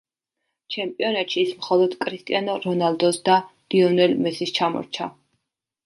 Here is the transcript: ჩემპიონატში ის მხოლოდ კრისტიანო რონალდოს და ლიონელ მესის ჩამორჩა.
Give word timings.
ჩემპიონატში 0.75 1.43
ის 1.49 1.51
მხოლოდ 1.59 1.93
კრისტიანო 2.05 2.57
რონალდოს 2.65 3.23
და 3.31 3.39
ლიონელ 3.47 4.21
მესის 4.27 4.59
ჩამორჩა. 4.61 5.15